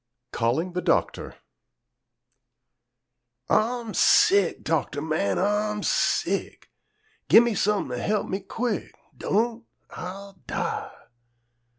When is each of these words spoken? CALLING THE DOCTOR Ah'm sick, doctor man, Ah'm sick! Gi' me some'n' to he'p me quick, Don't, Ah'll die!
CALLING 0.31 0.73
THE 0.73 0.81
DOCTOR 0.81 1.35
Ah'm 3.51 3.93
sick, 3.93 4.63
doctor 4.63 4.99
man, 4.99 5.37
Ah'm 5.37 5.83
sick! 5.83 6.71
Gi' 7.29 7.39
me 7.39 7.53
some'n' 7.53 7.89
to 7.89 8.01
he'p 8.01 8.25
me 8.25 8.39
quick, 8.39 8.95
Don't, 9.15 9.67
Ah'll 9.91 10.39
die! 10.47 10.91